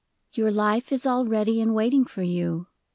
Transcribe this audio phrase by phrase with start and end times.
[0.33, 2.65] Your life is all ready and waiting for you.